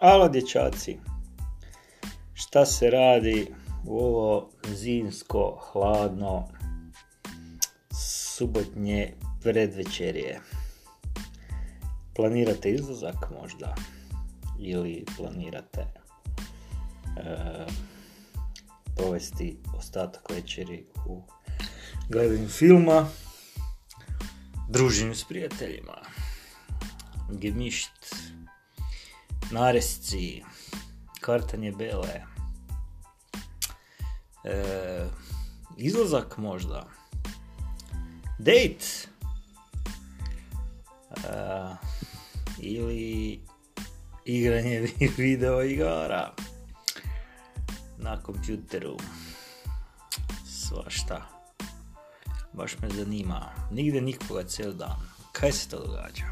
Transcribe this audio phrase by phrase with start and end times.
[0.00, 0.98] Alo dječaci,
[2.34, 3.54] šta se radi
[3.84, 6.48] u ovo zimsko, hladno,
[8.36, 10.40] subotnje predvečerje?
[12.16, 13.74] Planirate izlazak možda?
[14.60, 15.96] Ili planirate e,
[18.96, 21.22] provesti ostatak večeri u
[22.08, 23.08] gledanju filma,
[24.68, 25.96] druženju s prijateljima,
[27.30, 28.14] gemišt,
[29.50, 30.44] naresci,
[31.20, 32.22] kartanje bele,
[34.44, 35.06] e,
[35.76, 36.86] izlazak možda,
[38.38, 39.08] date,
[41.10, 41.76] e,
[42.58, 43.40] ili
[44.24, 46.32] igranje video igara
[47.98, 48.96] na kompjuteru,
[50.46, 51.40] svašta.
[52.52, 53.52] Baš me zanima.
[53.70, 54.96] Nigde nikoga cijeli dan.
[55.32, 56.24] Kaj se to događa?